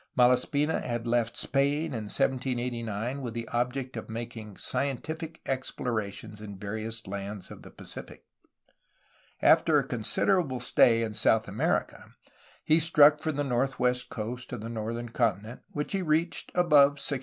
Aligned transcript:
Malaspina 0.17 0.79
had 0.81 1.05
left 1.05 1.37
Spain 1.37 1.93
in 1.93 2.05
1789 2.09 3.21
with 3.21 3.35
the 3.35 3.47
object 3.49 3.95
of 3.95 4.09
making 4.09 4.57
scientific 4.57 5.43
explora 5.45 6.11
tions 6.11 6.41
in 6.41 6.57
various 6.57 7.05
lands 7.05 7.51
of 7.51 7.61
the 7.61 7.69
Pacific. 7.69 8.23
After 9.43 9.77
a 9.77 9.83
considerable 9.87 10.59
stay 10.59 11.03
in 11.03 11.13
South 11.13 11.47
America, 11.47 12.15
he 12.63 12.79
struck 12.79 13.21
for 13.21 13.31
the 13.31 13.43
northwest 13.43 14.09
coast 14.09 14.51
of 14.51 14.61
the 14.61 14.69
northern 14.69 15.09
continent, 15.09 15.59
which 15.71 15.91
he 15.91 16.01
reached 16.01 16.51
above 16.55 16.95
60°. 16.95 17.19